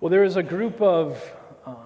[0.00, 1.20] Well, there was a group of
[1.66, 1.76] um,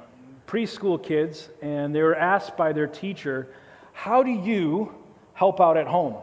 [0.46, 3.48] preschool kids, and they were asked by their teacher,
[3.94, 4.94] How do you
[5.32, 6.16] help out at home?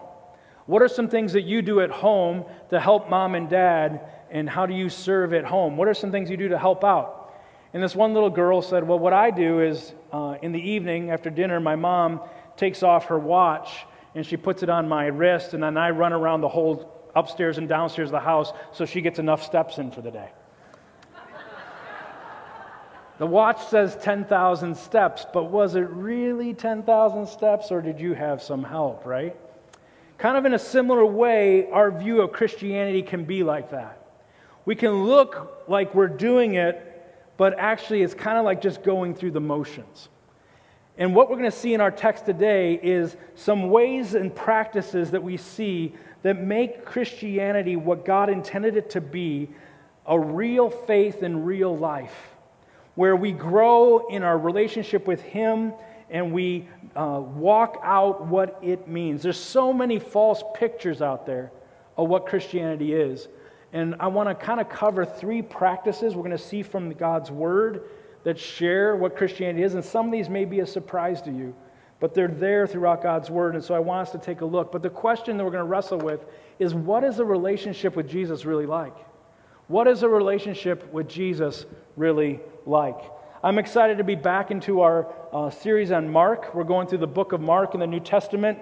[0.67, 4.47] What are some things that you do at home to help mom and dad, and
[4.47, 5.77] how do you serve at home?
[5.77, 7.33] What are some things you do to help out?
[7.73, 11.09] And this one little girl said, Well, what I do is uh, in the evening
[11.09, 12.21] after dinner, my mom
[12.55, 16.13] takes off her watch and she puts it on my wrist, and then I run
[16.13, 19.89] around the whole upstairs and downstairs of the house so she gets enough steps in
[19.89, 20.29] for the day.
[23.19, 28.41] The watch says 10,000 steps, but was it really 10,000 steps or did you have
[28.41, 29.35] some help, right?
[30.17, 34.01] Kind of in a similar way, our view of Christianity can be like that.
[34.63, 36.85] We can look like we're doing it,
[37.35, 40.07] but actually it's kind of like just going through the motions.
[40.97, 45.11] And what we're going to see in our text today is some ways and practices
[45.11, 49.49] that we see that make Christianity what God intended it to be
[50.05, 52.37] a real faith in real life
[52.99, 55.71] where we grow in our relationship with Him
[56.09, 59.23] and we uh, walk out what it means.
[59.23, 61.49] There's so many false pictures out there
[61.95, 63.29] of what Christianity is.
[63.71, 67.31] And I want to kind of cover three practices we're going to see from God's
[67.31, 67.83] Word
[68.25, 69.75] that share what Christianity is.
[69.75, 71.55] And some of these may be a surprise to you,
[72.01, 73.55] but they're there throughout God's Word.
[73.55, 74.73] And so I want us to take a look.
[74.73, 76.25] But the question that we're going to wrestle with
[76.59, 78.97] is what is a relationship with Jesus really like?
[79.69, 82.99] What is a relationship with Jesus really like?
[83.43, 86.55] I'm excited to be back into our uh, series on Mark.
[86.55, 88.57] We're going through the book of Mark in the New Testament,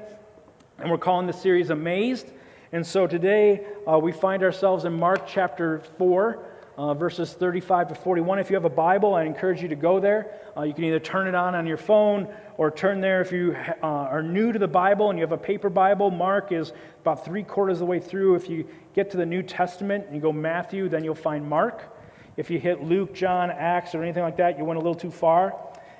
[0.77, 2.33] and we're calling the series Amazed.
[2.73, 6.43] And so today uh, we find ourselves in Mark chapter 4
[6.77, 8.39] uh, verses 35 to 41.
[8.39, 10.39] If you have a Bible, I encourage you to go there.
[10.55, 12.27] Uh, you can either turn it on on your phone
[12.57, 15.37] or turn there if you uh, are new to the Bible and you have a
[15.37, 16.09] paper Bible.
[16.09, 18.35] Mark is about three quarters of the way through.
[18.35, 21.95] If you get to the New Testament and you go Matthew, then you'll find Mark.
[22.35, 25.11] If you hit Luke, John, Acts, or anything like that, you went a little too
[25.11, 25.55] far.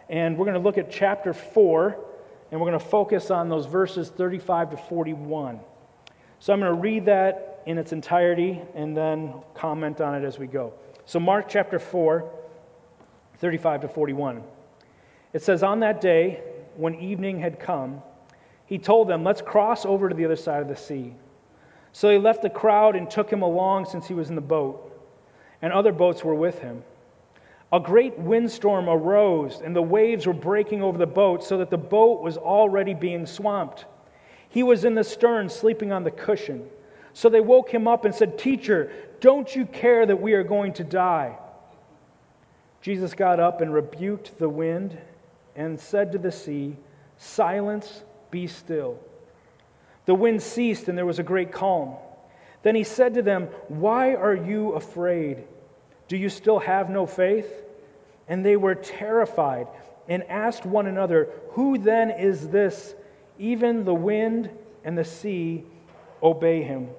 [0.10, 2.06] And we're going to look at chapter 4,
[2.52, 5.60] and we're going to focus on those verses 35 to 41.
[6.40, 10.40] So I'm going to read that in its entirety and then comment on it as
[10.40, 10.74] we go.
[11.06, 12.30] So, Mark chapter 4,
[13.38, 14.44] 35 to 41.
[15.38, 16.42] It says, On that day,
[16.78, 18.02] when evening had come,
[18.66, 21.14] he told them, Let's cross over to the other side of the sea.
[21.92, 25.00] So they left the crowd and took him along since he was in the boat,
[25.62, 26.82] and other boats were with him.
[27.72, 31.78] A great windstorm arose, and the waves were breaking over the boat, so that the
[31.78, 33.86] boat was already being swamped.
[34.50, 36.68] He was in the stern, sleeping on the cushion.
[37.14, 40.74] So they woke him up and said, Teacher, don't you care that we are going
[40.74, 41.38] to die?
[42.82, 44.98] Jesus got up and rebuked the wind
[45.58, 46.78] and said to the sea,
[47.18, 49.00] Silence, be still.
[50.06, 51.96] The wind ceased and there was a great calm.
[52.62, 55.44] Then he said to them, Why are you afraid?
[56.08, 57.52] Do you still have no faith?
[58.30, 59.68] And they were terrified
[60.08, 62.96] and asked one another, Who then is this?
[63.40, 64.50] Even the wind
[64.84, 65.66] and the sea
[66.22, 66.90] obey him.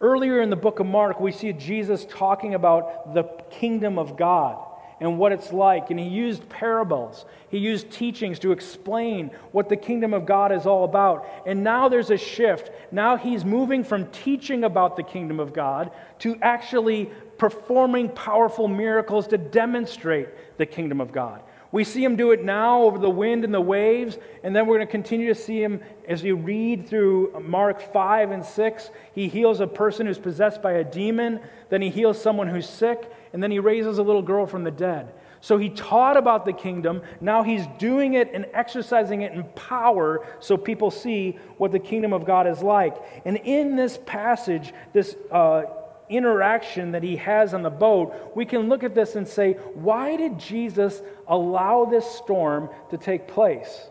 [0.00, 4.66] Earlier in the book of Mark, we see Jesus talking about the kingdom of God
[5.00, 5.90] and what it's like.
[5.90, 10.66] And he used parables, he used teachings to explain what the kingdom of God is
[10.66, 11.26] all about.
[11.46, 12.70] And now there's a shift.
[12.92, 15.90] Now he's moving from teaching about the kingdom of God
[16.20, 20.28] to actually performing powerful miracles to demonstrate
[20.58, 21.42] the kingdom of God.
[21.72, 24.76] We see him do it now over the wind and the waves, and then we're
[24.76, 28.90] going to continue to see him as you read through Mark 5 and 6.
[29.14, 33.10] He heals a person who's possessed by a demon, then he heals someone who's sick,
[33.32, 35.12] and then he raises a little girl from the dead.
[35.40, 37.02] So he taught about the kingdom.
[37.20, 42.12] Now he's doing it and exercising it in power so people see what the kingdom
[42.12, 42.96] of God is like.
[43.24, 45.62] And in this passage, this uh,
[46.10, 50.16] interaction that he has on the boat, we can look at this and say, why
[50.16, 53.88] did Jesus allow this storm to take place?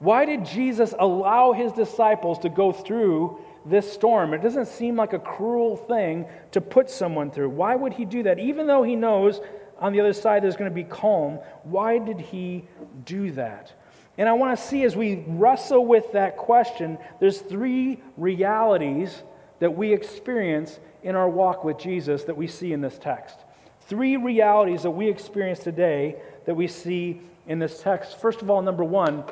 [0.00, 4.34] Why did Jesus allow his disciples to go through this storm?
[4.34, 7.50] It doesn't seem like a cruel thing to put someone through.
[7.50, 8.38] Why would he do that?
[8.38, 9.40] Even though he knows
[9.78, 12.64] on the other side there's going to be calm, why did he
[13.04, 13.72] do that?
[14.18, 19.22] And I want to see as we wrestle with that question, there's three realities
[19.58, 23.38] that we experience in our walk with Jesus that we see in this text.
[23.82, 26.16] Three realities that we experience today
[26.46, 28.18] that we see in this text.
[28.20, 29.24] First of all, number one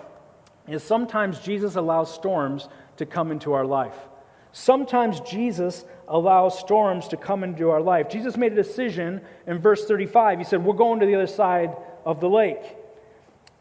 [0.66, 3.96] is sometimes Jesus allows storms to come into our life.
[4.52, 8.08] Sometimes Jesus allows storms to come into our life.
[8.08, 10.38] Jesus made a decision in verse 35.
[10.38, 12.76] He said, We're going to the other side of the lake.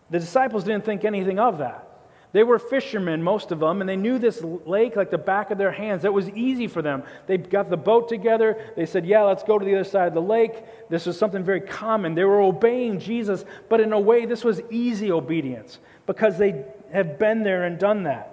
[0.09, 1.85] The disciples didn't think anything of that.
[2.31, 5.57] They were fishermen, most of them, and they knew this lake like the back of
[5.57, 6.05] their hands.
[6.05, 7.03] It was easy for them.
[7.25, 8.71] They got the boat together.
[8.75, 10.63] They said, Yeah, let's go to the other side of the lake.
[10.89, 12.13] This was something very common.
[12.13, 17.17] They were obeying Jesus, but in a way, this was easy obedience because they had
[17.17, 18.28] been there and done that.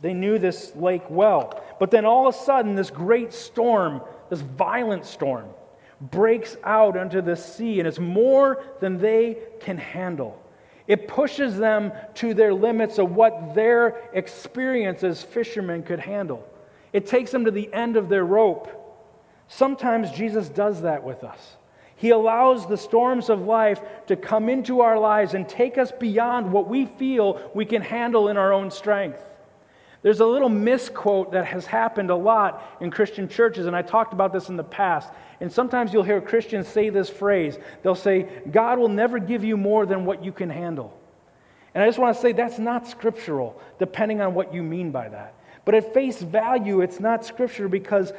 [0.00, 1.62] They knew this lake well.
[1.78, 4.00] But then all of a sudden, this great storm,
[4.30, 5.46] this violent storm,
[6.00, 10.40] breaks out onto the sea, and it's more than they can handle.
[10.86, 16.46] It pushes them to their limits of what their experience as fishermen could handle.
[16.92, 18.74] It takes them to the end of their rope.
[19.48, 21.56] Sometimes Jesus does that with us.
[21.96, 26.52] He allows the storms of life to come into our lives and take us beyond
[26.52, 29.27] what we feel we can handle in our own strength.
[30.02, 34.12] There's a little misquote that has happened a lot in Christian churches, and I talked
[34.12, 35.12] about this in the past.
[35.40, 39.56] And sometimes you'll hear Christians say this phrase they'll say, God will never give you
[39.56, 40.96] more than what you can handle.
[41.74, 45.08] And I just want to say that's not scriptural, depending on what you mean by
[45.08, 45.34] that.
[45.64, 48.12] But at face value, it's not scripture because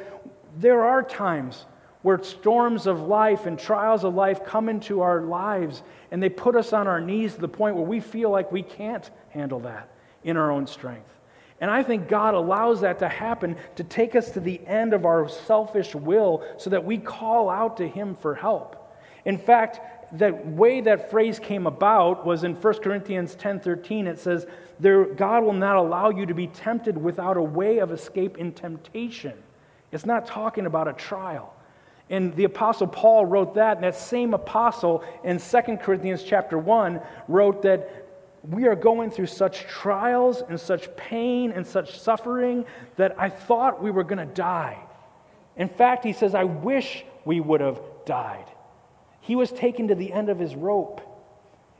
[0.58, 1.64] there are times
[2.02, 6.56] where storms of life and trials of life come into our lives and they put
[6.56, 9.88] us on our knees to the point where we feel like we can't handle that
[10.24, 11.19] in our own strength.
[11.60, 15.04] And I think God allows that to happen to take us to the end of
[15.04, 18.76] our selfish will so that we call out to Him for help.
[19.26, 19.80] In fact,
[20.18, 24.46] the way that phrase came about was in 1 Corinthians 10:13 it says
[24.80, 28.52] there God will not allow you to be tempted without a way of escape in
[28.52, 29.34] temptation.
[29.92, 31.54] It's not talking about a trial.
[32.08, 37.00] And the apostle Paul wrote that, and that same apostle in 2 Corinthians chapter 1
[37.28, 37.99] wrote that
[38.42, 42.64] we are going through such trials and such pain and such suffering
[42.96, 44.78] that I thought we were going to die.
[45.56, 48.46] In fact, he says, I wish we would have died.
[49.20, 51.02] He was taken to the end of his rope.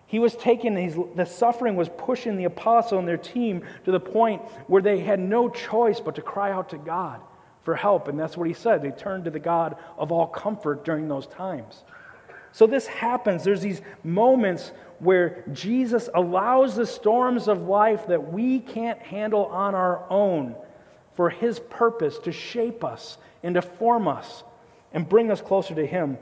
[0.07, 4.01] He was taken, his, the suffering was pushing the apostle and their team to the
[4.01, 7.21] point where they had no choice but to cry out to God
[7.63, 8.09] for help.
[8.09, 8.83] And that's what he said.
[8.83, 11.85] They turned to the God of all comfort during those times.
[12.53, 13.45] So this happens.
[13.45, 19.75] There's these moments where Jesus allows the storms of life that we can't handle on
[19.75, 20.55] our own
[21.15, 24.45] for his purpose to shape us and to form us
[24.93, 26.19] and bring us closer to him.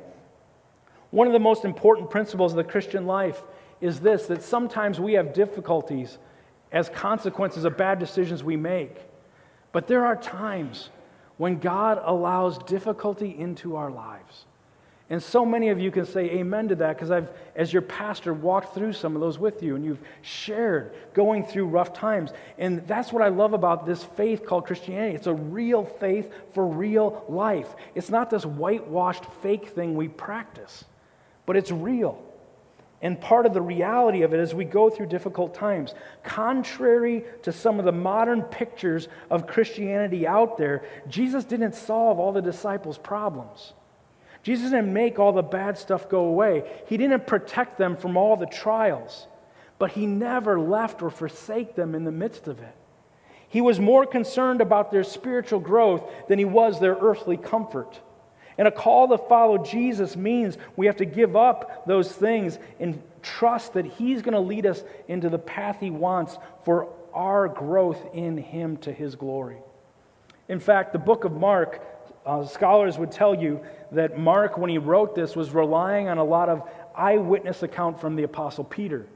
[1.11, 3.43] One of the most important principles of the Christian life
[3.81, 6.19] is this that sometimes we have difficulties
[6.71, 8.97] as consequences of bad decisions we make.
[9.73, 10.91] But there are times
[11.37, 14.45] when God allows difficulty into our lives.
[15.11, 18.35] And so many of you can say amen to that because I've, as your pastor,
[18.35, 22.31] walked through some of those with you and you've shared going through rough times.
[22.59, 25.15] And that's what I love about this faith called Christianity.
[25.15, 27.75] It's a real faith for real life.
[27.95, 30.85] It's not this whitewashed fake thing we practice,
[31.47, 32.23] but it's real.
[33.01, 35.95] And part of the reality of it is we go through difficult times.
[36.23, 42.33] Contrary to some of the modern pictures of Christianity out there, Jesus didn't solve all
[42.33, 43.73] the disciples' problems.
[44.43, 46.65] Jesus didn't make all the bad stuff go away.
[46.87, 49.27] He didn't protect them from all the trials,
[49.79, 52.75] but he never left or forsake them in the midst of it.
[53.49, 58.01] He was more concerned about their spiritual growth than he was their earthly comfort.
[58.59, 63.01] And a call to follow Jesus means we have to give up those things and
[63.23, 68.01] trust that he's going to lead us into the path he wants for our growth
[68.13, 69.59] in him to his glory.
[70.49, 71.98] In fact, the book of Mark
[72.29, 73.61] uh, scholars would tell you
[73.93, 76.63] that Mark, when he wrote this, was relying on a lot of
[76.95, 79.07] eyewitness account from the Apostle Peter.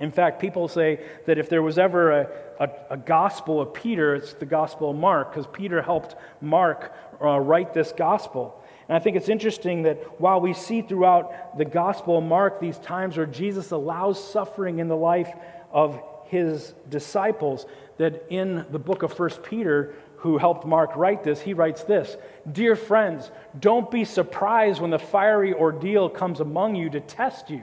[0.00, 4.14] In fact, people say that if there was ever a, a, a gospel of Peter,
[4.14, 8.58] it's the gospel of Mark, because Peter helped Mark uh, write this gospel.
[8.88, 12.78] And I think it's interesting that while we see throughout the gospel of Mark these
[12.78, 15.32] times where Jesus allows suffering in the life
[15.70, 17.66] of his disciples,
[17.98, 22.16] that in the book of First Peter, who helped Mark write this, he writes this
[22.50, 27.62] Dear friends, don't be surprised when the fiery ordeal comes among you to test you,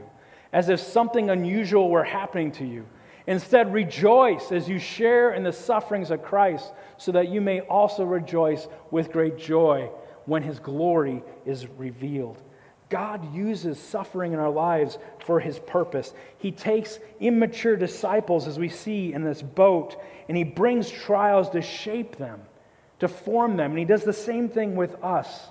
[0.51, 2.85] as if something unusual were happening to you.
[3.27, 8.03] Instead, rejoice as you share in the sufferings of Christ, so that you may also
[8.03, 9.89] rejoice with great joy
[10.25, 12.41] when his glory is revealed.
[12.89, 16.13] God uses suffering in our lives for his purpose.
[16.39, 19.95] He takes immature disciples, as we see in this boat,
[20.27, 22.41] and he brings trials to shape them
[22.99, 23.71] to form them.
[23.71, 25.49] And he does the same thing with us.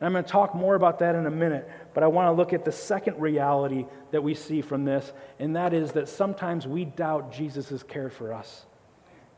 [0.00, 2.32] And I'm going to talk more about that in a minute, but I want to
[2.32, 6.68] look at the second reality that we see from this, and that is that sometimes
[6.68, 8.64] we doubt Jesus' care for us.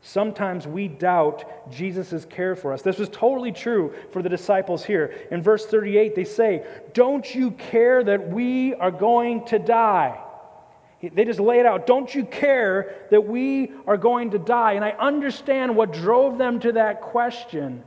[0.03, 2.81] Sometimes we doubt Jesus' care for us.
[2.81, 5.13] This was totally true for the disciples here.
[5.29, 10.19] In verse 38, they say, Don't you care that we are going to die?
[11.01, 11.87] They just lay it out.
[11.87, 14.73] Don't you care that we are going to die?
[14.73, 17.83] And I understand what drove them to that question.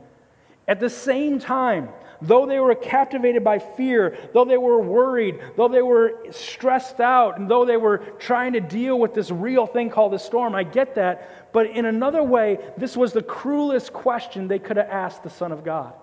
[0.67, 1.89] At the same time,
[2.21, 7.39] though they were captivated by fear, though they were worried, though they were stressed out,
[7.39, 10.63] and though they were trying to deal with this real thing called a storm, I
[10.63, 11.53] get that.
[11.53, 15.51] But in another way, this was the cruelest question they could have asked the Son
[15.53, 15.93] of God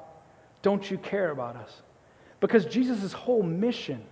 [0.63, 1.83] Don't you care about us?
[2.41, 4.03] Because Jesus' whole mission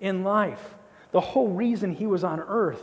[0.00, 0.74] in life
[1.14, 2.82] the whole reason he was on earth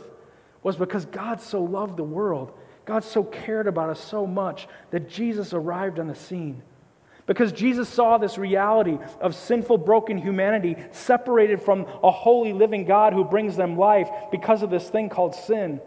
[0.62, 2.50] was because God so loved the world.
[2.86, 6.62] God so cared about us so much that Jesus arrived on the scene.
[7.26, 13.12] Because Jesus saw this reality of sinful, broken humanity separated from a holy, living God
[13.12, 15.78] who brings them life because of this thing called sin.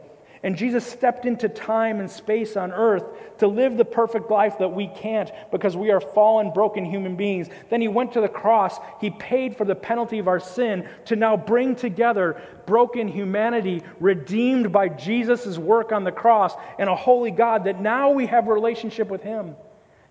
[0.45, 3.03] And Jesus stepped into time and space on earth
[3.39, 7.49] to live the perfect life that we can't because we are fallen, broken human beings.
[7.71, 8.77] Then he went to the cross.
[9.01, 14.71] He paid for the penalty of our sin to now bring together broken humanity, redeemed
[14.71, 18.53] by Jesus' work on the cross, and a holy God that now we have a
[18.53, 19.55] relationship with him.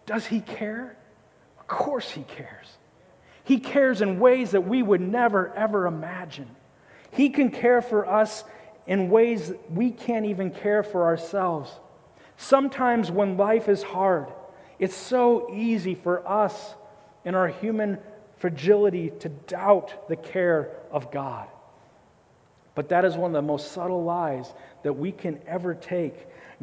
[0.04, 0.96] Does he care?
[1.60, 2.76] Of course he cares.
[3.44, 6.48] He cares in ways that we would never, ever imagine.
[7.12, 8.42] He can care for us
[8.86, 11.70] in ways we can't even care for ourselves.
[12.36, 14.26] Sometimes when life is hard,
[14.78, 16.74] it's so easy for us
[17.24, 17.98] in our human
[18.36, 21.48] fragility to doubt the care of God.
[22.74, 26.14] But that is one of the most subtle lies that we can ever take.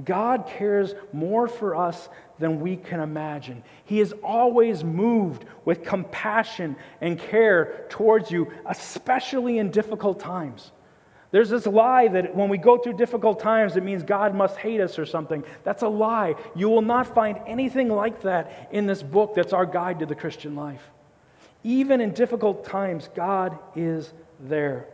[0.04, 3.64] God cares more for us than we can imagine.
[3.86, 10.72] He is always moved with compassion and care towards you, especially in difficult times.
[11.32, 14.82] There's this lie that when we go through difficult times, it means God must hate
[14.82, 15.44] us or something.
[15.64, 16.36] That's a lie.
[16.56, 20.16] You will not find anything like that in this book that's our guide to the
[20.16, 20.84] Christian life.
[21.64, 24.12] Even in difficult times, God is
[24.42, 24.88] there.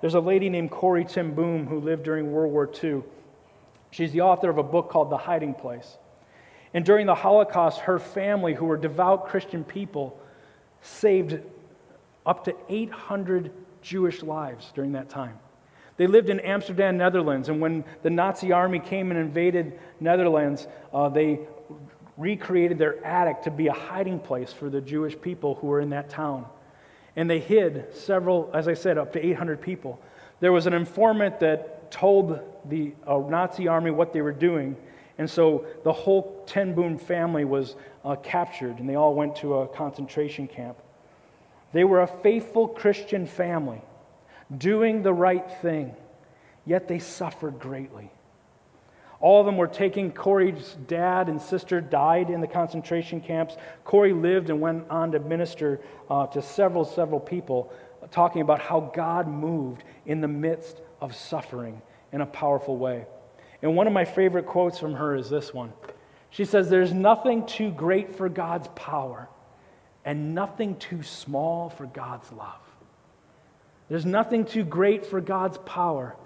[0.00, 3.02] There's a lady named Corrie ten Boom who lived during World War II.
[3.92, 5.98] She's the author of a book called The Hiding Place.
[6.72, 10.18] And during the Holocaust, her family, who were devout Christian people,
[10.80, 11.40] saved
[12.24, 15.38] up to 800 Jewish lives during that time.
[15.96, 21.08] They lived in Amsterdam, Netherlands, and when the Nazi army came and invaded Netherlands, uh,
[21.10, 21.40] they
[22.16, 25.90] recreated their attic to be a hiding place for the Jewish people who were in
[25.90, 26.46] that town.
[27.16, 30.00] And they hid several, as I said, up to 800 people.
[30.40, 34.76] There was an informant that told the uh, Nazi army what they were doing,
[35.18, 39.56] and so the whole ten Boom family was uh, captured, and they all went to
[39.56, 40.78] a concentration camp.
[41.72, 43.82] They were a faithful Christian family,
[44.56, 45.94] doing the right thing,
[46.66, 48.10] yet they suffered greatly.
[49.20, 53.54] All of them were taking Corrie's dad and sister died in the concentration camps.
[53.84, 57.70] Corey lived and went on to minister uh, to several, several people,
[58.10, 63.04] talking about how God moved in the midst of suffering in a powerful way.
[63.62, 65.74] And one of my favorite quotes from her is this one.
[66.30, 69.28] She says, There's nothing too great for God's power
[70.04, 72.60] and nothing too small for God's love.
[73.88, 76.16] There's nothing too great for God's power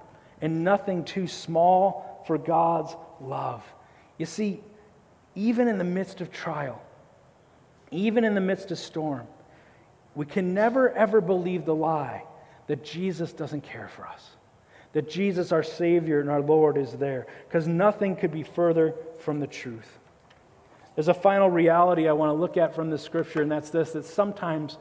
[0.40, 3.64] and nothing too small for God's love.
[4.18, 4.60] You see,
[5.34, 6.82] even in the midst of trial,
[7.90, 9.26] even in the midst of storm,
[10.14, 12.24] we can never ever believe the lie
[12.66, 14.30] that Jesus doesn't care for us,
[14.92, 19.40] that Jesus, our Savior and our Lord, is there, because nothing could be further from
[19.40, 19.98] the truth.
[20.94, 23.92] There's a final reality I want to look at from this scripture, and that's this
[23.92, 24.78] that sometimes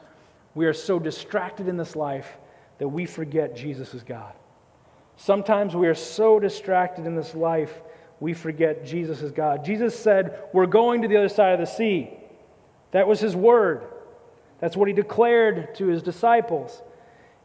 [0.54, 2.36] we are so distracted in this life
[2.78, 4.32] that we forget Jesus is God.
[5.16, 7.82] Sometimes we are so distracted in this life,
[8.20, 9.64] we forget Jesus is God.
[9.64, 12.10] Jesus said, We're going to the other side of the sea.
[12.92, 13.82] That was his word.
[14.60, 16.80] That's what he declared to his disciples.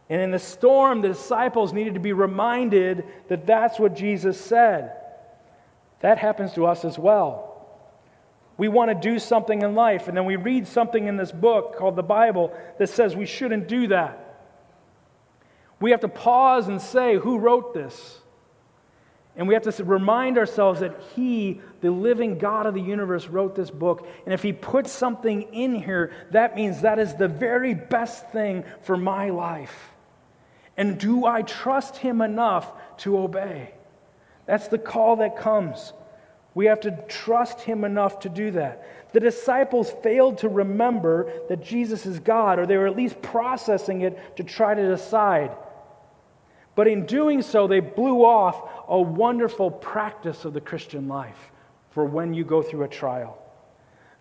[0.09, 4.93] And in the storm, the disciples needed to be reminded that that's what Jesus said.
[6.01, 7.49] That happens to us as well
[8.59, 11.77] we want to do something in life, and then we read something in this book
[11.77, 14.25] called the Bible that says we shouldn't do that.
[15.79, 18.19] We have to pause and say, Who wrote this?
[19.37, 23.55] And we have to remind ourselves that He, the living God of the universe, wrote
[23.55, 24.05] this book.
[24.25, 28.65] And if He puts something in here, that means that is the very best thing
[28.81, 29.93] for my life.
[30.75, 33.73] And do I trust Him enough to obey?
[34.45, 35.93] That's the call that comes.
[36.59, 38.85] We have to trust him enough to do that.
[39.13, 44.01] The disciples failed to remember that Jesus is God, or they were at least processing
[44.01, 45.55] it to try to decide.
[46.75, 51.53] But in doing so, they blew off a wonderful practice of the Christian life
[51.91, 53.41] for when you go through a trial.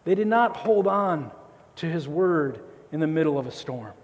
[0.04, 1.32] They did not hold on
[1.74, 2.60] to his word
[2.92, 3.94] in the middle of a storm.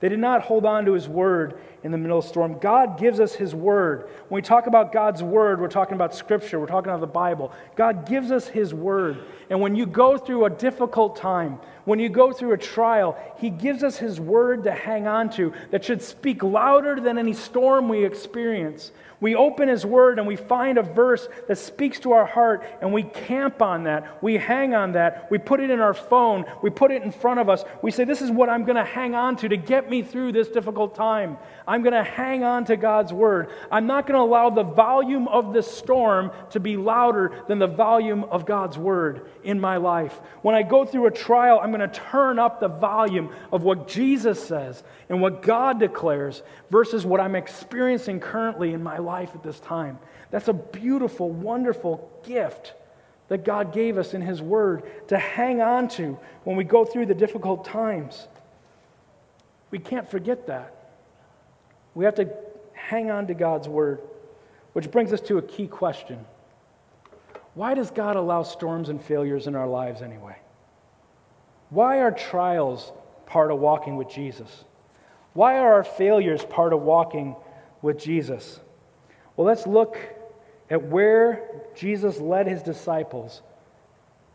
[0.00, 2.58] They did not hold on to his word in the middle of the storm.
[2.58, 4.08] God gives us His Word.
[4.28, 7.52] When we talk about God's Word, we're talking about Scripture, we're talking about the Bible.
[7.76, 9.18] God gives us His Word.
[9.48, 13.48] And when you go through a difficult time, when you go through a trial, He
[13.48, 17.88] gives us His Word to hang on to that should speak louder than any storm
[17.88, 18.92] we experience.
[19.20, 22.92] We open His Word and we find a verse that speaks to our heart, and
[22.92, 24.22] we camp on that.
[24.22, 25.28] We hang on that.
[25.30, 26.44] We put it in our phone.
[26.62, 27.64] We put it in front of us.
[27.82, 30.32] We say, This is what I'm going to hang on to to get me through
[30.32, 31.38] this difficult time.
[31.66, 33.48] I'm going to hang on to God's Word.
[33.70, 37.66] I'm not going to allow the volume of the storm to be louder than the
[37.66, 40.20] volume of God's Word in my life.
[40.42, 43.88] When I go through a trial, I'm going to turn up the volume of what
[43.88, 49.42] Jesus says and what God declares versus what I'm experiencing currently in my life at
[49.42, 49.98] this time.
[50.30, 52.74] That's a beautiful, wonderful gift
[53.28, 57.06] that God gave us in His Word to hang on to when we go through
[57.06, 58.26] the difficult times.
[59.70, 60.74] We can't forget that.
[61.94, 62.30] We have to
[62.72, 64.00] hang on to God's Word,
[64.72, 66.24] which brings us to a key question
[67.54, 70.36] Why does God allow storms and failures in our lives anyway?
[71.70, 72.92] Why are trials
[73.26, 74.64] part of walking with Jesus?
[75.34, 77.36] Why are our failures part of walking
[77.82, 78.60] with Jesus?
[79.36, 79.98] Well, let's look
[80.70, 83.42] at where Jesus led his disciples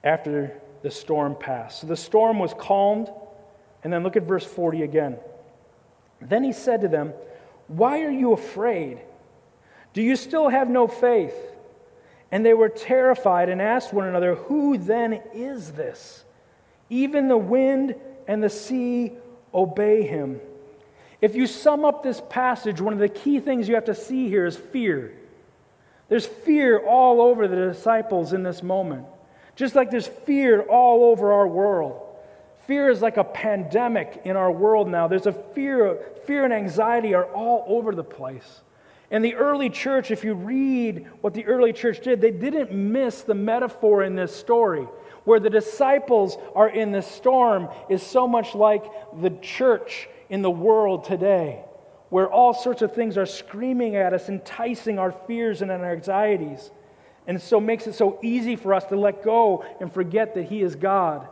[0.04, 1.82] after the storm passed.
[1.82, 3.10] So the storm was calmed,
[3.84, 5.18] and then look at verse 40 again.
[6.22, 7.14] Then he said to them,
[7.68, 9.00] Why are you afraid?
[9.94, 11.36] Do you still have no faith?
[12.32, 16.23] And they were terrified and asked one another, Who then is this?
[16.94, 17.96] Even the wind
[18.28, 19.14] and the sea
[19.52, 20.40] obey him.
[21.22, 24.28] If you sum up this passage, one of the key things you have to see
[24.30, 25.12] here is fear.
[26.08, 29.08] There's fear all over the disciples in this moment,
[29.56, 32.00] just like there's fear all over our world.
[32.68, 35.08] Fear is like a pandemic in our world now.
[35.08, 35.98] There's a fear,
[36.28, 38.62] fear and anxiety are all over the place.
[39.10, 43.24] And the early church, if you read what the early church did, they didn't miss
[43.24, 44.88] the metaphor in this story.
[45.26, 48.84] Where the disciples are in the storm is so much like
[49.22, 51.64] the church in the world today,
[52.10, 56.72] where all sorts of things are screaming at us, enticing our fears and our anxieties.
[57.26, 60.62] And so makes it so easy for us to let go and forget that He
[60.62, 61.28] is God.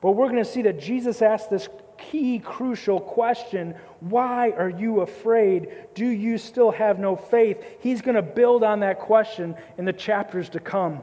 [0.00, 5.00] But we're going to see that Jesus asked this key, crucial question Why are you
[5.00, 5.68] afraid?
[5.94, 7.62] Do you still have no faith?
[7.80, 11.02] He's going to build on that question in the chapters to come.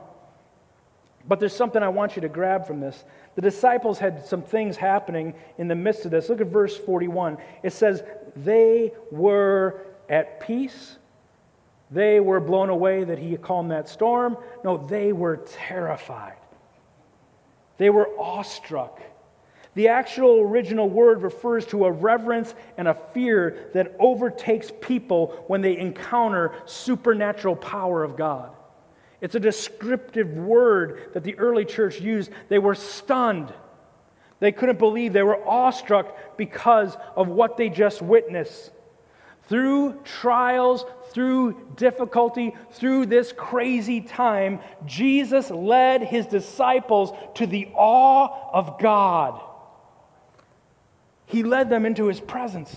[1.27, 3.03] But there's something I want you to grab from this.
[3.35, 6.29] The disciples had some things happening in the midst of this.
[6.29, 7.37] Look at verse 41.
[7.63, 8.03] It says,
[8.35, 10.97] They were at peace.
[11.91, 14.37] They were blown away that he calmed that storm.
[14.63, 16.37] No, they were terrified.
[17.77, 19.01] They were awestruck.
[19.73, 25.61] The actual original word refers to a reverence and a fear that overtakes people when
[25.61, 28.51] they encounter supernatural power of God.
[29.21, 32.31] It's a descriptive word that the early church used.
[32.49, 33.53] They were stunned.
[34.39, 35.13] They couldn't believe.
[35.13, 38.71] They were awestruck because of what they just witnessed.
[39.47, 48.51] Through trials, through difficulty, through this crazy time, Jesus led his disciples to the awe
[48.53, 49.41] of God.
[51.27, 52.75] He led them into his presence.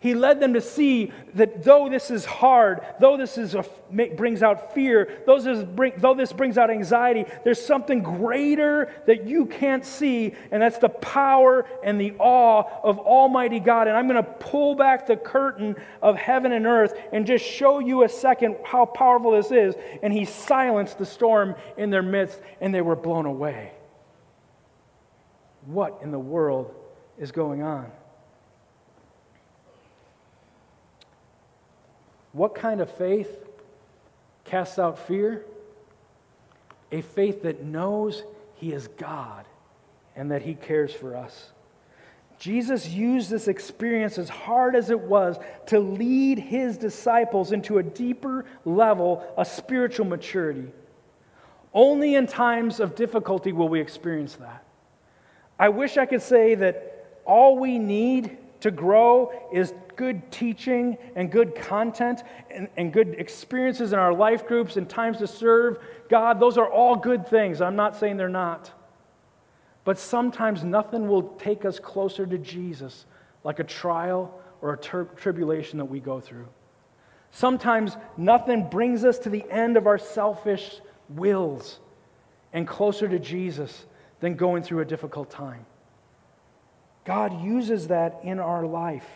[0.00, 4.44] He led them to see that though this is hard, though this is a, brings
[4.44, 9.46] out fear, though this, bring, though this brings out anxiety, there's something greater that you
[9.46, 13.88] can't see, and that's the power and the awe of Almighty God.
[13.88, 17.80] And I'm going to pull back the curtain of heaven and earth and just show
[17.80, 19.74] you a second how powerful this is.
[20.04, 23.72] And he silenced the storm in their midst, and they were blown away.
[25.66, 26.72] What in the world
[27.18, 27.90] is going on?
[32.32, 33.30] What kind of faith
[34.44, 35.44] casts out fear?
[36.92, 38.22] A faith that knows
[38.56, 39.44] He is God
[40.16, 41.52] and that He cares for us.
[42.38, 45.36] Jesus used this experience, as hard as it was,
[45.66, 50.68] to lead his disciples into a deeper level of spiritual maturity.
[51.74, 54.64] Only in times of difficulty will we experience that.
[55.58, 61.30] I wish I could say that all we need to grow is good teaching and
[61.30, 66.40] good content and, and good experiences in our life groups and times to serve God.
[66.40, 67.60] Those are all good things.
[67.60, 68.70] I'm not saying they're not.
[69.84, 73.06] But sometimes nothing will take us closer to Jesus
[73.42, 76.48] like a trial or a ter- tribulation that we go through.
[77.32, 81.80] Sometimes nothing brings us to the end of our selfish wills
[82.52, 83.84] and closer to Jesus
[84.20, 85.66] than going through a difficult time.
[87.04, 89.08] God uses that in our life.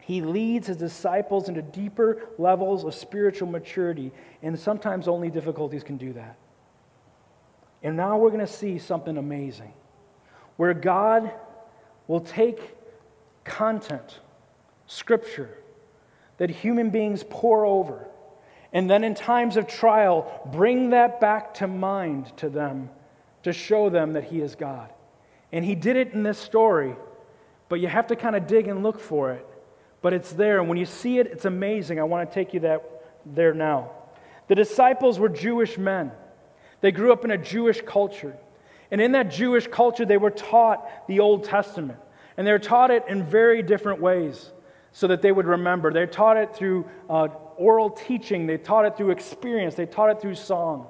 [0.00, 5.96] He leads his disciples into deeper levels of spiritual maturity, and sometimes only difficulties can
[5.96, 6.36] do that.
[7.82, 9.72] And now we're going to see something amazing
[10.56, 11.30] where God
[12.06, 12.76] will take
[13.44, 14.20] content,
[14.86, 15.56] scripture,
[16.38, 18.06] that human beings pore over,
[18.72, 22.90] and then in times of trial, bring that back to mind to them
[23.42, 24.92] to show them that He is God.
[25.52, 26.94] And He did it in this story,
[27.68, 29.46] but you have to kind of dig and look for it
[30.02, 30.60] but it's there.
[30.60, 32.00] And when you see it, it's amazing.
[32.00, 32.82] I want to take you that,
[33.26, 33.90] there now.
[34.48, 36.12] The disciples were Jewish men,
[36.80, 38.36] they grew up in a Jewish culture.
[38.92, 42.00] And in that Jewish culture, they were taught the Old Testament.
[42.36, 44.50] And they were taught it in very different ways
[44.92, 45.92] so that they would remember.
[45.92, 50.20] They taught it through uh, oral teaching, they taught it through experience, they taught it
[50.20, 50.88] through song.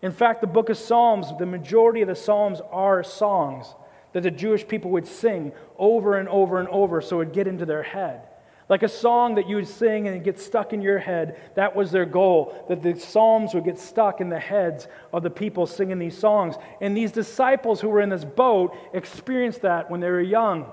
[0.00, 3.74] In fact, the book of Psalms, the majority of the Psalms are songs
[4.12, 7.46] that the Jewish people would sing over and over and over so it would get
[7.46, 8.27] into their head.
[8.68, 11.74] Like a song that you would sing and it get stuck in your head, that
[11.74, 15.66] was their goal, that the Psalms would get stuck in the heads of the people
[15.66, 16.56] singing these songs.
[16.82, 20.66] And these disciples who were in this boat experienced that when they were young.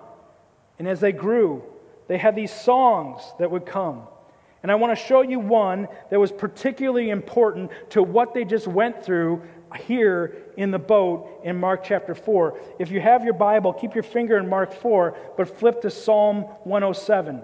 [0.77, 1.63] And as they grew,
[2.07, 4.03] they had these songs that would come.
[4.61, 8.67] And I want to show you one that was particularly important to what they just
[8.67, 9.43] went through
[9.77, 12.59] here in the boat in Mark chapter 4.
[12.79, 16.43] If you have your Bible, keep your finger in Mark 4, but flip to Psalm
[16.63, 17.43] 107.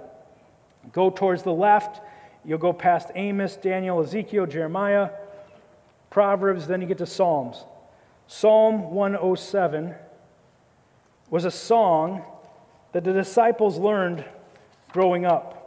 [0.91, 2.01] Go towards the left,
[2.43, 5.09] you'll go past Amos, Daniel, Ezekiel, Jeremiah,
[6.09, 7.63] Proverbs, then you get to Psalms.
[8.27, 9.93] Psalm 107
[11.29, 12.23] was a song
[12.91, 14.25] that the disciples learned
[14.91, 15.57] growing up.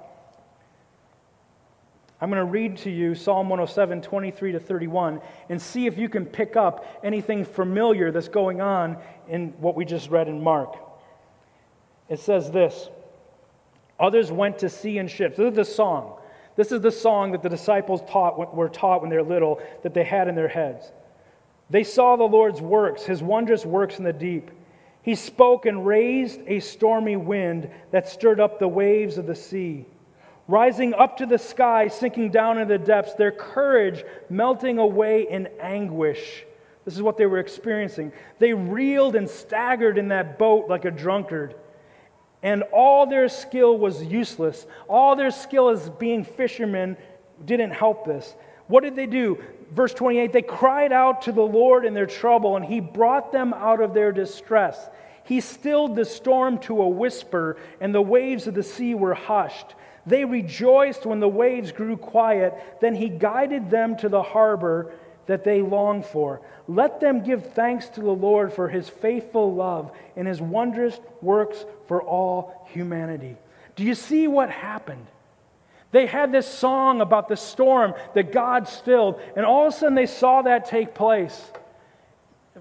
[2.21, 6.09] I'm going to read to you Psalm 107, 23 to 31, and see if you
[6.09, 8.97] can pick up anything familiar that's going on
[9.29, 10.77] in what we just read in Mark.
[12.09, 12.89] It says this
[14.01, 15.37] Others went to sea in ships.
[15.37, 16.19] This is the song.
[16.57, 19.95] This is the song that the disciples taught, were taught when they were little, that
[19.95, 20.93] they had in their heads.
[21.71, 24.51] They saw the Lord's works, his wondrous works in the deep.
[25.03, 29.87] He spoke and raised a stormy wind that stirred up the waves of the sea
[30.49, 35.49] rising up to the sky, sinking down in the depths, their courage melting away in
[35.61, 36.45] anguish.
[36.85, 38.13] This is what they were experiencing.
[38.39, 41.55] They reeled and staggered in that boat like a drunkard.
[42.45, 44.67] And all their skill was useless.
[44.87, 46.97] All their skill as being fishermen
[47.45, 48.37] didn't help this.
[48.69, 49.43] What did they do?
[49.73, 53.53] Verse 28 they cried out to the Lord in their trouble, and He brought them
[53.53, 54.89] out of their distress.
[55.25, 59.75] He stilled the storm to a whisper, and the waves of the sea were hushed.
[60.07, 62.55] They rejoiced when the waves grew quiet.
[62.81, 64.93] Then he guided them to the harbor
[65.27, 66.41] that they long for.
[66.67, 71.65] Let them give thanks to the Lord for his faithful love and his wondrous works
[71.87, 73.37] for all humanity.
[73.77, 75.07] Do you see what happened?
[75.91, 79.95] They had this song about the storm that God stilled, and all of a sudden
[79.95, 81.53] they saw that take place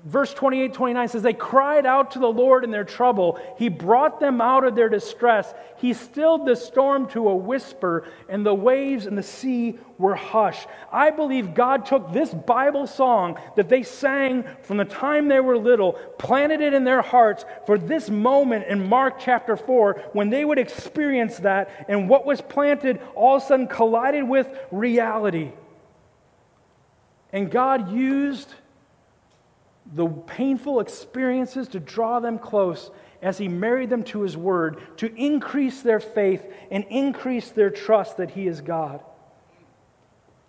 [0.05, 3.39] verse 28 29 says, They cried out to the Lord in their trouble.
[3.57, 5.53] He brought them out of their distress.
[5.77, 10.67] He stilled the storm to a whisper, and the waves and the sea were hushed.
[10.91, 15.57] I believe God took this Bible song that they sang from the time they were
[15.57, 20.43] little, planted it in their hearts for this moment in Mark chapter 4 when they
[20.43, 25.51] would experience that, and what was planted all of a sudden collided with reality.
[27.31, 28.53] And God used
[29.91, 32.91] the painful experiences to draw them close
[33.21, 38.17] as he married them to his word to increase their faith and increase their trust
[38.17, 39.01] that he is God.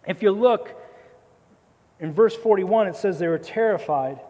[0.06, 0.80] If you look
[2.00, 4.20] in verse 41, it says they were terrified.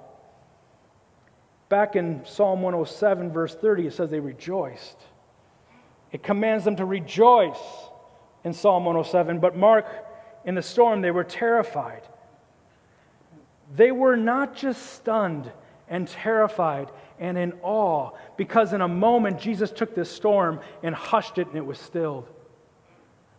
[1.69, 4.99] Back in Psalm 107, verse 30, it says they rejoiced.
[6.13, 7.59] It commands them to rejoice
[8.45, 9.87] in Psalm 107, but Mark,
[10.45, 12.03] in the storm, they were terrified.
[13.73, 15.51] They were not just stunned
[15.89, 21.39] and terrified and in awe because in a moment Jesus took this storm and hushed
[21.39, 22.29] it and it was stilled.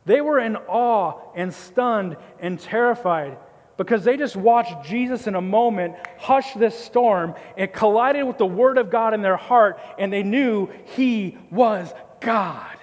[0.06, 3.38] They were in awe and stunned and terrified
[3.78, 7.36] because they just watched Jesus in a moment hush this storm.
[7.58, 11.94] It collided with the Word of God in their heart, and they knew He was
[12.22, 12.78] God.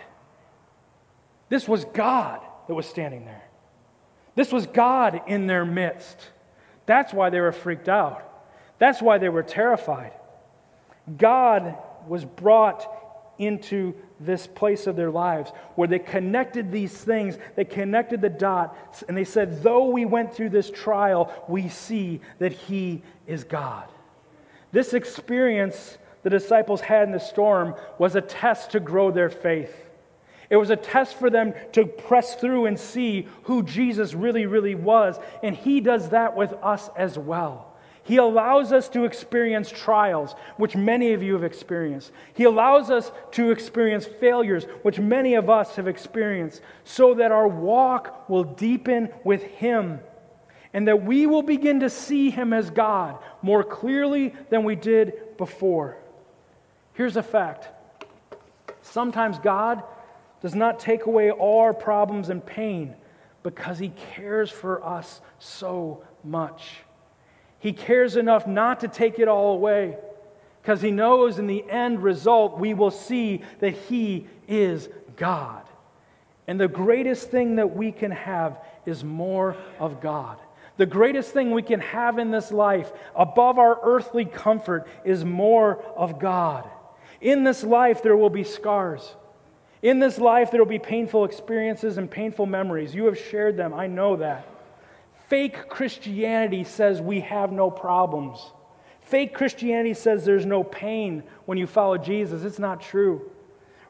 [1.48, 3.44] This was God that was standing there.
[4.34, 6.18] This was God in their midst.
[6.92, 8.22] That's why they were freaked out.
[8.78, 10.12] That's why they were terrified.
[11.16, 11.74] God
[12.06, 12.86] was brought
[13.38, 19.04] into this place of their lives where they connected these things, they connected the dots,
[19.08, 23.88] and they said, Though we went through this trial, we see that He is God.
[24.70, 29.74] This experience the disciples had in the storm was a test to grow their faith.
[30.52, 34.74] It was a test for them to press through and see who Jesus really, really
[34.74, 35.18] was.
[35.42, 37.72] And He does that with us as well.
[38.02, 42.12] He allows us to experience trials, which many of you have experienced.
[42.34, 47.48] He allows us to experience failures, which many of us have experienced, so that our
[47.48, 50.00] walk will deepen with Him
[50.74, 55.14] and that we will begin to see Him as God more clearly than we did
[55.38, 55.96] before.
[56.92, 57.70] Here's a fact
[58.82, 59.82] sometimes God
[60.42, 62.94] does not take away all our problems and pain
[63.42, 66.80] because He cares for us so much.
[67.60, 69.96] He cares enough not to take it all away
[70.60, 75.62] because He knows in the end result we will see that He is God.
[76.48, 80.38] And the greatest thing that we can have is more of God.
[80.76, 85.82] The greatest thing we can have in this life, above our earthly comfort, is more
[85.96, 86.68] of God.
[87.20, 89.14] In this life, there will be scars.
[89.82, 92.94] In this life, there will be painful experiences and painful memories.
[92.94, 94.46] You have shared them, I know that.
[95.28, 98.38] Fake Christianity says we have no problems.
[99.00, 102.44] Fake Christianity says there's no pain when you follow Jesus.
[102.44, 103.30] It's not true.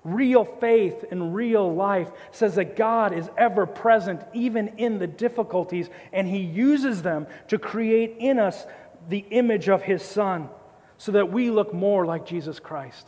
[0.04, 5.90] Real faith in real life says that God is ever present, even in the difficulties,
[6.12, 8.66] and He uses them to create in us
[9.08, 10.48] the image of His Son
[10.96, 13.06] so that we look more like Jesus Christ.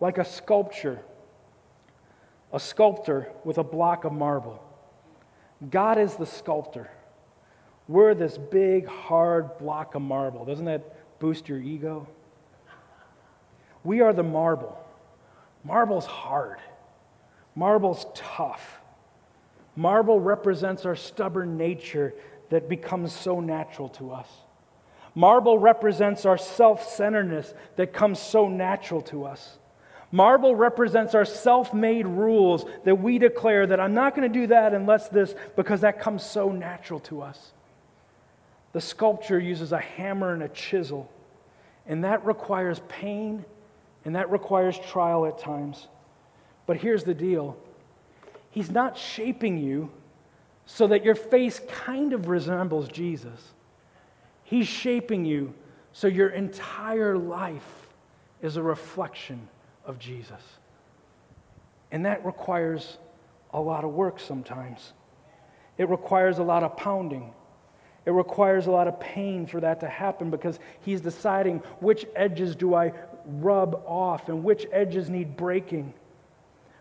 [0.00, 1.00] Like a sculpture,
[2.52, 4.62] a sculptor with a block of marble.
[5.70, 6.90] God is the sculptor.
[7.88, 10.44] We're this big, hard block of marble.
[10.44, 12.08] Doesn't that boost your ego?
[13.84, 14.78] We are the marble.
[15.64, 16.58] Marble's hard,
[17.54, 18.80] marble's tough.
[19.76, 22.14] Marble represents our stubborn nature
[22.50, 24.28] that becomes so natural to us.
[25.14, 29.58] Marble represents our self centeredness that comes so natural to us.
[30.14, 34.46] Marble represents our self made rules that we declare that I'm not going to do
[34.48, 37.52] that unless this, because that comes so natural to us.
[38.72, 41.10] The sculpture uses a hammer and a chisel,
[41.86, 43.44] and that requires pain
[44.04, 45.88] and that requires trial at times.
[46.66, 47.56] But here's the deal
[48.50, 49.90] He's not shaping you
[50.66, 53.52] so that your face kind of resembles Jesus.
[54.44, 55.54] He's shaping you
[55.92, 57.88] so your entire life
[58.42, 59.48] is a reflection
[59.84, 60.42] of Jesus.
[61.90, 62.98] And that requires
[63.52, 64.92] a lot of work sometimes.
[65.78, 67.32] It requires a lot of pounding.
[68.04, 72.56] It requires a lot of pain for that to happen because he's deciding which edges
[72.56, 72.92] do I
[73.26, 75.92] rub off and which edges need breaking.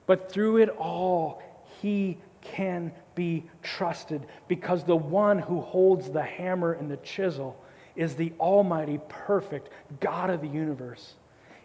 [0.08, 1.42] But through it all,
[1.82, 7.62] he can be trusted because the one who holds the hammer and the chisel
[7.96, 11.16] is the almighty, perfect God of the universe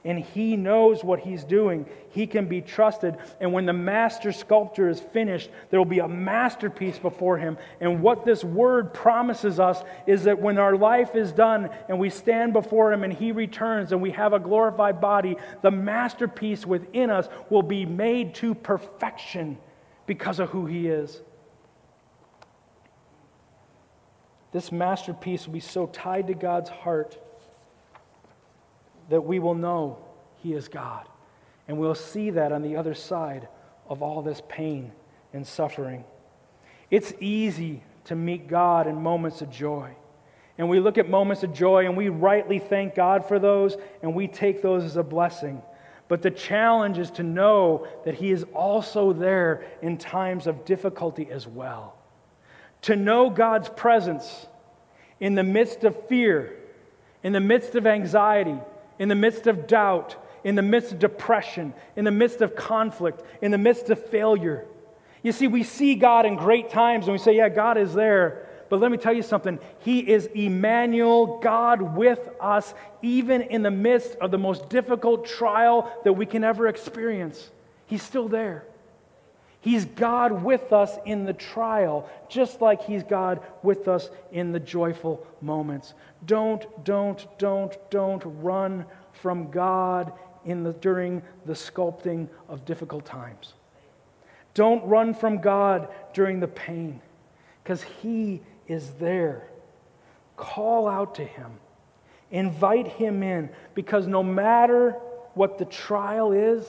[0.06, 1.84] and he knows what he's doing.
[2.10, 3.16] He can be trusted.
[3.40, 7.58] And when the master sculptor is finished, there will be a masterpiece before him.
[7.80, 12.08] And what this word promises us is that when our life is done and we
[12.08, 17.10] stand before him and he returns and we have a glorified body, the masterpiece within
[17.10, 19.58] us will be made to perfection
[20.06, 21.20] because of who he is.
[24.52, 27.18] This masterpiece will be so tied to God's heart
[29.08, 29.98] that we will know
[30.42, 31.06] He is God.
[31.68, 33.48] And we'll see that on the other side
[33.88, 34.92] of all this pain
[35.32, 36.04] and suffering.
[36.90, 39.96] It's easy to meet God in moments of joy.
[40.58, 44.14] And we look at moments of joy and we rightly thank God for those and
[44.14, 45.60] we take those as a blessing.
[46.08, 51.28] But the challenge is to know that He is also there in times of difficulty
[51.30, 51.96] as well.
[52.82, 54.46] To know God's presence
[55.18, 56.56] in the midst of fear,
[57.22, 58.56] in the midst of anxiety,
[58.98, 63.22] in the midst of doubt, in the midst of depression, in the midst of conflict,
[63.42, 64.64] in the midst of failure.
[65.22, 68.46] You see, we see God in great times and we say, yeah, God is there.
[68.68, 69.58] But let me tell you something.
[69.80, 75.92] He is Emmanuel, God with us, even in the midst of the most difficult trial
[76.04, 77.50] that we can ever experience.
[77.86, 78.64] He's still there.
[79.66, 84.60] He's God with us in the trial, just like He's God with us in the
[84.60, 85.94] joyful moments.
[86.24, 90.12] Don't, don't, don't, don't run from God
[90.44, 93.54] in the, during the sculpting of difficult times.
[94.54, 97.02] Don't run from God during the pain,
[97.64, 99.48] because He is there.
[100.36, 101.50] Call out to Him,
[102.30, 104.92] invite Him in, because no matter
[105.34, 106.64] what the trial is,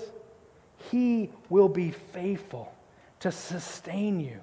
[0.90, 2.74] He will be faithful
[3.20, 4.40] to sustain you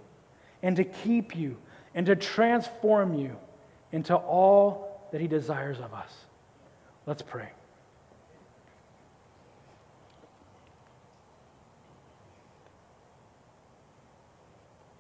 [0.63, 1.57] and to keep you
[1.95, 3.37] and to transform you
[3.93, 6.13] into all that He desires of us.
[7.07, 7.51] Let's pray.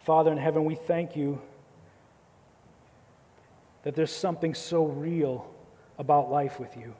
[0.00, 1.40] Father in heaven, we thank you
[3.84, 5.50] that there's something so real
[5.98, 6.94] about life with you.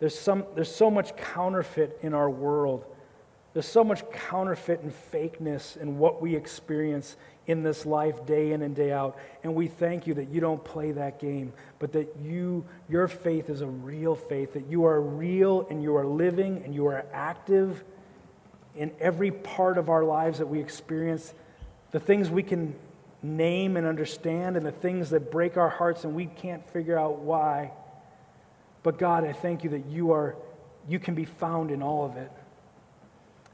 [0.00, 2.84] There's, some, there's so much counterfeit in our world
[3.52, 8.62] there's so much counterfeit and fakeness in what we experience in this life day in
[8.62, 9.18] and day out.
[9.42, 13.50] And we thank you that you don't play that game, but that you, your faith
[13.50, 17.04] is a real faith, that you are real and you are living and you are
[17.12, 17.82] active
[18.76, 21.34] in every part of our lives that we experience.
[21.90, 22.76] The things we can
[23.22, 27.18] name and understand, and the things that break our hearts and we can't figure out
[27.18, 27.72] why.
[28.82, 30.36] But God, I thank you that you are
[30.88, 32.32] you can be found in all of it.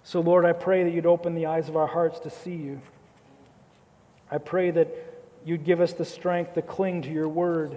[0.06, 2.80] So Lord, I pray that you'd open the eyes of our hearts to see you.
[4.30, 4.86] I pray that
[5.44, 7.76] you'd give us the strength to cling to your word.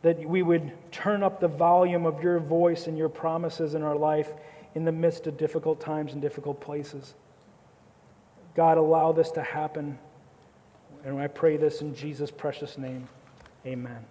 [0.00, 3.96] That we would turn up the volume of your voice and your promises in our
[3.96, 4.30] life
[4.74, 7.14] in the midst of difficult times and difficult places.
[8.56, 9.98] God, allow this to happen.
[11.04, 13.06] And I pray this in Jesus' precious name.
[13.66, 14.06] Amen.